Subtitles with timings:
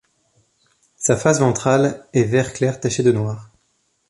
[0.95, 3.51] Sa face ventrale est vert clair taché de noir.